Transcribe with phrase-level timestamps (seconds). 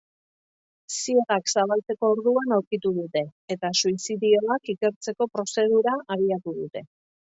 [0.95, 3.25] Ziegak zabaltzeko orduan aurkitu dute,
[3.59, 6.89] eta suizidioak ikertzeko prozedura abiatu dute.